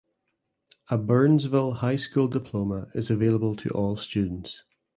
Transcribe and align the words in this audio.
A 0.89 0.97
Burnsville 0.97 1.73
High 1.73 1.97
School 1.97 2.27
diploma 2.27 2.87
is 2.95 3.11
available 3.11 3.55
to 3.57 3.69
all 3.69 3.95
students. 3.97 4.63